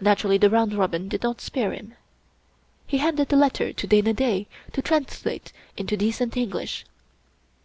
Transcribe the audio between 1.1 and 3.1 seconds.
not spare him. He